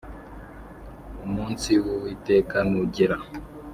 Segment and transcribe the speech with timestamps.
[1.25, 3.17] Umunsi w’Uwiteka nugera